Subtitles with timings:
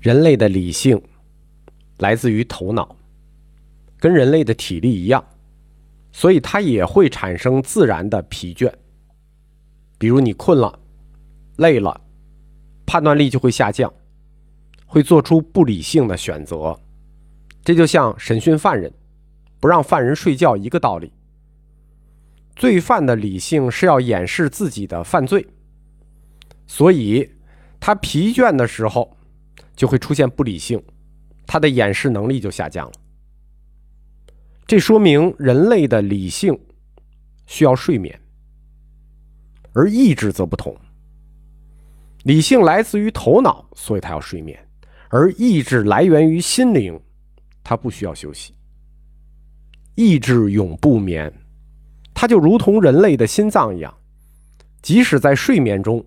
[0.00, 1.00] 人类的理性
[1.98, 2.96] 来自于头脑，
[3.98, 5.24] 跟人类的体力一样，
[6.12, 8.72] 所以它也会产生自然的疲倦。
[9.98, 10.78] 比如你困了、
[11.56, 12.00] 累了，
[12.86, 13.92] 判断力就会下降，
[14.86, 16.78] 会做出不理性的选择。
[17.64, 18.92] 这就像审讯犯人，
[19.58, 21.12] 不让犯人睡觉一个道理。
[22.54, 25.46] 罪犯的理性是要掩饰自己的犯罪，
[26.66, 27.28] 所以
[27.80, 29.17] 他疲倦的时候
[29.76, 30.82] 就会出现不理性，
[31.46, 32.92] 他的掩饰能力就下降了。
[34.66, 36.58] 这说明人类的理性
[37.46, 38.20] 需要睡眠，
[39.72, 40.76] 而意志则不同。
[42.24, 44.58] 理性来自于头脑，所以他要睡眠；
[45.08, 47.00] 而意志来源于心灵，
[47.64, 48.54] 他不需要休息。
[49.94, 51.32] 意志永不眠。
[52.20, 53.96] 它就如同人类的心脏一样，
[54.82, 56.04] 即使在睡眠中，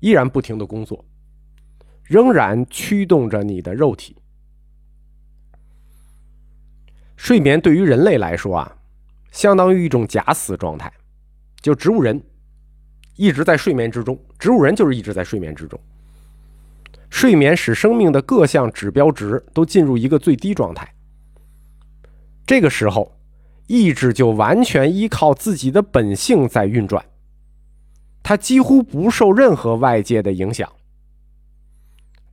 [0.00, 1.04] 依然不停的工作，
[2.04, 4.16] 仍然驱动着你的肉体。
[7.16, 8.76] 睡眠对于人类来说啊，
[9.32, 10.92] 相当于一种假死状态，
[11.60, 12.22] 就植物人
[13.16, 15.80] 一直在睡眠之中，植物人就是一直在睡眠之中。
[17.10, 20.94] 睡眠使生命的各项指标值都进入一个最低状态，
[22.46, 23.10] 这个时候。
[23.66, 27.02] 意志就完全依靠自己的本性在运转，
[28.22, 30.70] 它几乎不受任何外界的影响。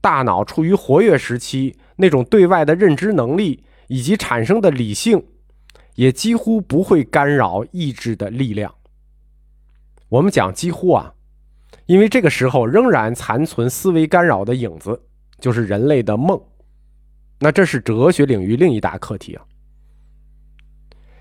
[0.02, 5.24] 大脑处于活跃时期，那种对外的认知能力以及产生的理性，
[5.96, 8.74] 也几乎不会干扰意志的力量。
[10.10, 11.14] 我们讲几乎啊，
[11.86, 15.00] 因为这个时候仍然残存思维干扰的影子，
[15.40, 16.42] 就是人类的梦。
[17.40, 19.46] 那这是哲学领域另一大课题啊。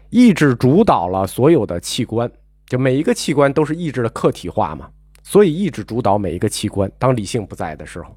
[0.09, 2.31] 意志主导了所有的器官，
[2.67, 4.91] 就每一个器官都是意志的客体化嘛，
[5.23, 6.91] 所以意志主导每一个器官。
[6.99, 8.17] 当理性不在的时候，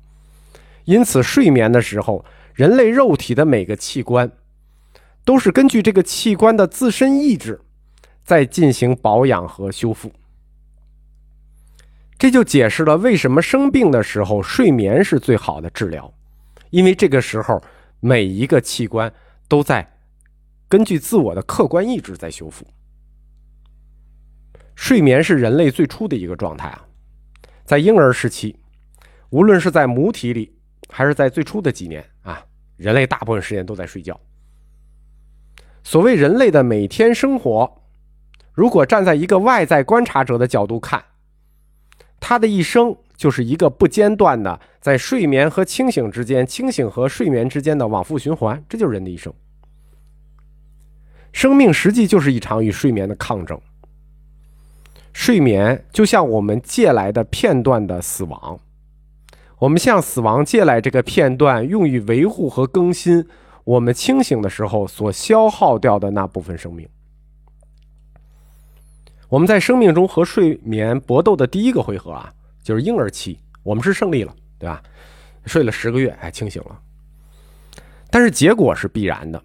[0.85, 4.31] 因此睡眠的时候，人类肉体的每个器官
[5.25, 7.61] 都是根据这个器官的自身意志
[8.23, 10.11] 在进行保养和修复。
[12.17, 16.13] 这就解释了为什么生病的时候睡眠是最好的治疗，
[16.69, 17.61] 因为这个时候
[17.99, 19.11] 每一个器官
[19.47, 19.89] 都在。
[20.69, 22.65] 根据自我的客观意志在修复。
[24.73, 26.83] 睡眠是人类最初的一个状态啊，
[27.63, 28.57] 在婴儿时期，
[29.29, 30.51] 无论是在母体里，
[30.89, 32.43] 还是在最初的几年啊，
[32.77, 34.19] 人类大部分时间都在睡觉。
[35.83, 37.81] 所谓人类的每天生活，
[38.53, 41.03] 如果站在一个外在观察者的角度看，
[42.19, 49.33] 他的一生就是一个不间断的在睡眠和清醒之间、清醒和睡眠之间的往复循环，这就是人的一生。
[51.31, 53.59] 生命实际就是一场与睡眠的抗争。
[55.11, 58.59] 睡眠就像我们借来的片段的死亡，
[59.63, 63.25] 我们向死亡借来这个片段，用于维护和更新
[63.63, 66.85] 我们清醒的时候所消耗掉的那部分生命。
[69.29, 74.83] 我们在生命中和睡眠搏斗的第一个回合啊，就是婴儿期，我们是胜利了，对吧？
[75.45, 76.77] 睡了十个月，哎，清醒了，
[78.11, 79.41] 但是结果是必然的。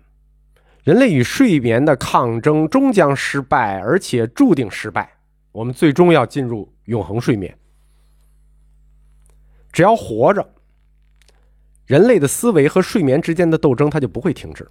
[0.83, 5.09] 人类与睡眠的抗争终将失败，而且注定失败。
[5.53, 7.57] 我们最终要进入永恒睡眠。
[9.79, 10.45] 只要活着，
[11.87, 14.69] 人类的思维和睡眠之间的斗争，它就不会停止。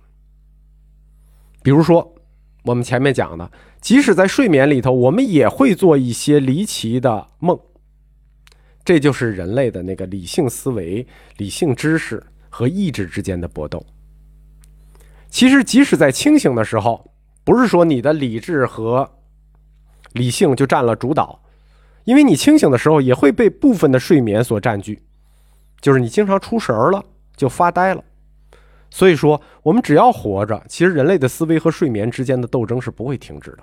[1.64, 2.14] 比如说，
[2.66, 7.58] 我们前面讲的，即使在睡眠里头，我们也会做一些离奇的梦。
[8.84, 11.08] 这就是人类的那个理性思维、
[11.38, 13.82] 理性知识和意志之间的搏斗。
[15.30, 17.10] 其实，即使在清醒的时候，
[17.46, 19.10] 不是说你的理智和
[20.12, 21.42] 理性就占了主导，
[22.08, 25.04] 因为你清醒的时候也会被部分的睡眠所占据，
[25.82, 27.04] 就是你经常出神儿了，
[27.36, 28.02] 就发呆了。
[28.90, 33.60] 所以说，我们只要活着，其实人类的思维和睡眠之间的斗争是不会停止的。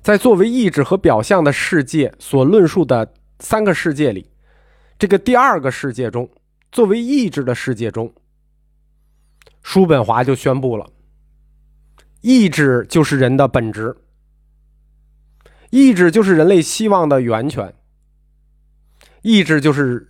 [0.00, 4.30] 在作为意志和表象的世界所论述的三个世界里，
[4.96, 6.30] 这个第二个世界中，
[6.70, 8.14] 作为意志的世界中。
[9.60, 10.86] 叔本华就宣布了：
[12.20, 13.96] 意志就是人的本质，
[15.74, 17.74] 意志就是人类希望的源泉，
[19.22, 20.06] 意志就是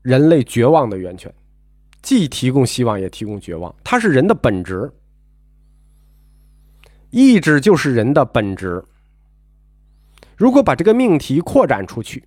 [0.00, 1.30] 人类绝望的源泉，
[2.00, 4.90] 既提供希望也提供绝望，它是人的本质。
[7.10, 8.82] 意志就是人的本质。
[10.34, 12.24] 如果把这个命题扩展出去，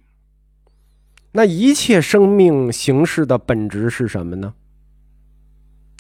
[1.31, 4.53] 那一切生命形式的本质是什么呢？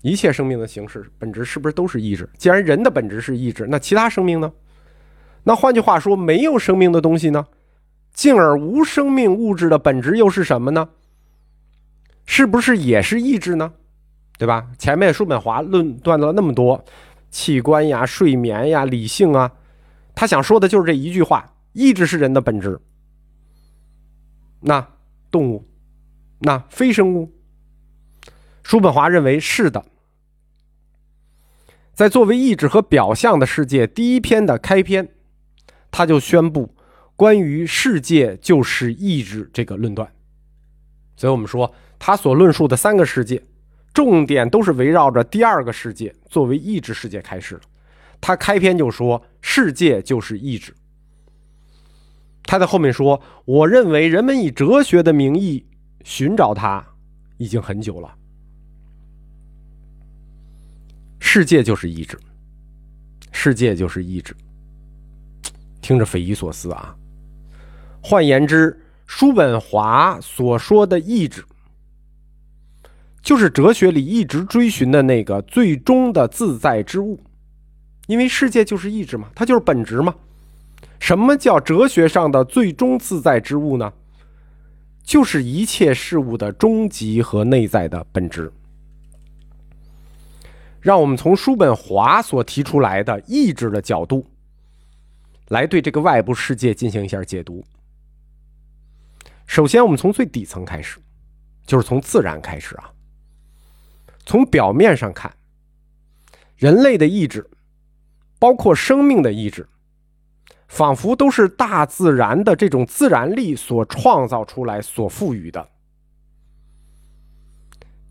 [0.03, 2.29] 一切生命的形式本质是不是都是意志？
[2.37, 4.53] 既然人的本质是意志，那其他生命呢？
[5.45, 7.47] 那换句话说，没有生命的东西呢？
[8.13, 10.89] 进而无生命物质的本质又是什么呢？
[12.25, 13.73] 是不是也是意志呢？
[14.37, 14.67] 对吧？
[14.77, 16.83] 前面叔本华论断了那么多
[17.29, 19.51] 器官呀、睡眠呀、理性啊，
[20.15, 22.79] 他想说的就是这一句话：意志是人的本质。
[24.61, 24.87] 那
[25.29, 25.67] 动物，
[26.39, 27.31] 那非生物，
[28.63, 29.85] 叔本华认为是的。
[31.93, 35.07] 在作为意志和表象的世界第一篇的开篇，
[35.97, 36.69] 他就宣布
[37.15, 40.05] 关于世界就是意志这个论断。
[41.15, 43.41] 所以我们说，他所论述的三个世界，
[43.93, 47.61] 重点都是围绕着第二个世界作为意志世界开始的。
[48.19, 50.75] 他开篇就说世界就是意志。
[52.43, 55.65] 他在后面说：“我认为人们以哲学的名义
[56.03, 56.85] 寻找它，
[57.37, 58.13] 已经很久了。
[61.21, 62.19] 世界就是意志，
[63.31, 64.35] 世界就是意志。
[65.85, 66.95] 听着匪夷所思啊！
[68.01, 71.45] 换言之，叔本华所说的意志，
[73.21, 77.23] 就是哲学里一直追寻的那个最终的自在之物，
[78.07, 80.15] 因为世界就是意志嘛，它就是本质嘛。”
[80.99, 83.93] 什么叫哲学上的最终自在之物呢？
[85.03, 88.51] 就是一切事物的终极和内在的本质。
[90.81, 94.25] 让我们从叔本华所提出来的意志的角度，
[95.49, 97.63] 来对这个外部世界进行一下解读。
[99.45, 100.99] 首先，我们从最底层开始，
[101.65, 102.91] 就是从自然开始啊。
[104.25, 105.31] 从表面上看，
[106.55, 107.47] 人类的意志，
[108.39, 109.67] 包括生命的意志。
[110.67, 115.69] 仿佛都是大自然的这种自然力所创造出来、所赋予的。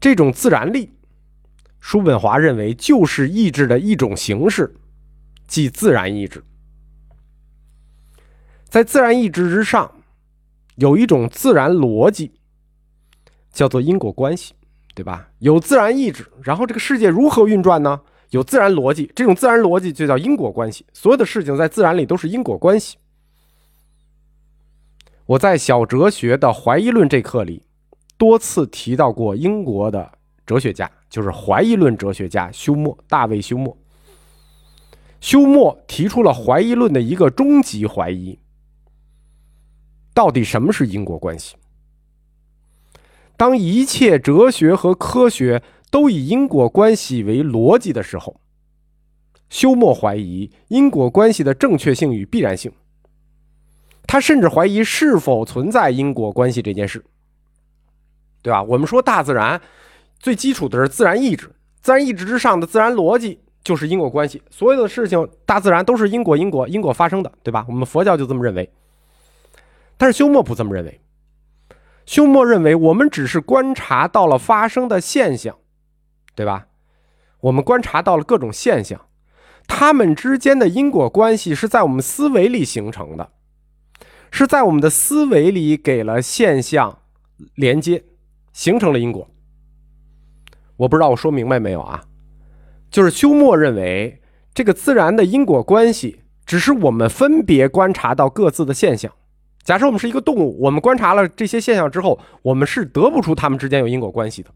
[0.01, 0.93] 这种自然力，
[1.81, 4.73] 叔本华认为就是意志的一种形式，
[5.49, 6.45] 即自然意志。
[8.75, 9.88] 在自然意志之上，
[10.75, 12.32] 有一种自然逻辑，
[13.53, 14.53] 叫做因果关系，
[14.97, 15.29] 对吧？
[15.38, 18.00] 有自然意志，然后这个世界如何运转呢？
[18.31, 20.85] 有自然逻辑，这种自然逻辑就叫因果关系。
[20.93, 22.97] 所有的事情在自然里都是因果关系。
[25.27, 27.62] 我在小哲学的怀疑论这课里
[28.19, 30.11] 多次提到过英国的
[30.44, 33.77] 哲学家，就是怀疑论哲学家休谟，大卫休谟。
[35.20, 38.37] 休谟提出了怀疑论的一个终极怀疑：
[40.15, 41.57] 到底什么是因果关系？
[43.37, 45.63] 当一切哲学和科学。
[45.91, 48.41] 都以因果关系为逻辑的时候，
[49.49, 52.73] 休谟怀疑因果关系的正确性与必然性。
[54.05, 57.05] 他甚至怀疑是否存在因果关系这件事，
[58.43, 58.61] 对吧？
[58.65, 59.61] 我们说大自然
[60.19, 64.43] 最基础的是自然意志，自然意志之上的自然逻辑就是因果关系。
[64.51, 67.65] 所有的事情，大自然都是因果，因果，因果发生的，对吧？
[67.69, 68.69] 我们佛教就这么认为。
[69.96, 71.00] 但是休谟不这么认为，
[72.06, 75.56] 休谟认为我们只是观察到了发生的现象。
[76.37, 76.67] 对吧？
[77.43, 79.06] 我们观察到了各种现象，
[79.69, 83.31] 它们之间的因果关系是在我们思维里形成的，
[84.32, 86.99] 是在我们的思维里给了现象
[87.55, 88.02] 连接，
[88.52, 89.31] 形成了因果。
[90.76, 92.02] 我不知道我说明白没有啊？
[92.91, 94.20] 就是休谟认为，
[94.52, 99.12] 这个自然的因果关系只是我们分别观察到各自的现象。
[99.65, 104.51] 假设我们是一个动物，我们观察了这些现象之后，我们是得不出它们之间有因果关系的。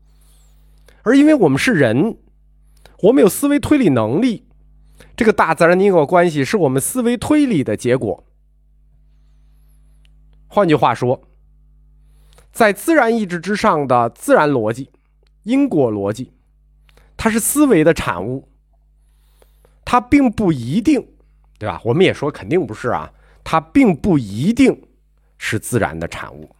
[1.03, 2.19] 而因为我们是人，
[3.03, 4.45] 我们有思维推理能力，
[5.17, 8.23] 这个大自然的因果关系是我们思维推理的结果。
[10.47, 11.23] 换句话说，
[12.53, 14.91] 在自然意志之上的自然逻辑、
[15.45, 16.33] 因果逻辑，
[17.17, 18.49] 它是思维的产物，
[19.87, 21.09] 它并不一定，
[21.59, 21.81] 对吧？
[21.85, 23.11] 我们也说肯定不是啊，
[23.43, 24.88] 它并不一定
[25.38, 26.54] 是自然的产物。